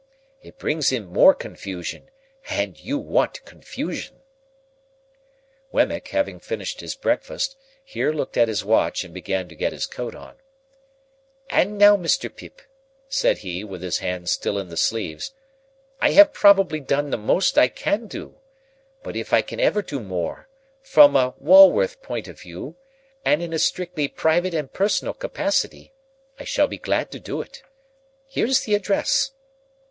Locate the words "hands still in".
13.99-14.69